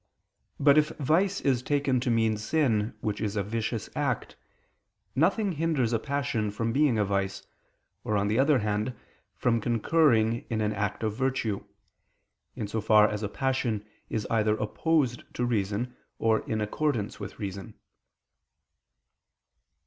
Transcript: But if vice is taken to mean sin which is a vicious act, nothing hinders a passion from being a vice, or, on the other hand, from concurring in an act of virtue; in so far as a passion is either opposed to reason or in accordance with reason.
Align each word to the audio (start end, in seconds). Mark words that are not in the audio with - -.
But 0.59 0.79
if 0.79 0.89
vice 0.97 1.41
is 1.41 1.61
taken 1.61 1.99
to 1.99 2.09
mean 2.09 2.35
sin 2.35 2.95
which 3.01 3.21
is 3.21 3.35
a 3.35 3.43
vicious 3.43 3.87
act, 3.95 4.35
nothing 5.15 5.51
hinders 5.51 5.93
a 5.93 5.99
passion 5.99 6.49
from 6.49 6.73
being 6.73 6.97
a 6.97 7.05
vice, 7.05 7.45
or, 8.03 8.17
on 8.17 8.27
the 8.27 8.39
other 8.39 8.57
hand, 8.57 8.95
from 9.35 9.61
concurring 9.61 10.45
in 10.49 10.59
an 10.59 10.73
act 10.73 11.03
of 11.03 11.15
virtue; 11.15 11.63
in 12.55 12.67
so 12.67 12.81
far 12.81 13.07
as 13.07 13.21
a 13.21 13.29
passion 13.29 13.85
is 14.09 14.25
either 14.31 14.57
opposed 14.57 15.23
to 15.35 15.45
reason 15.45 15.95
or 16.17 16.39
in 16.49 16.61
accordance 16.61 17.19
with 17.19 17.37
reason. 17.37 17.75